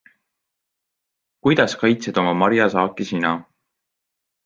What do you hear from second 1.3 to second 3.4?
Kuidas kaitsed oma marjasaaki sina?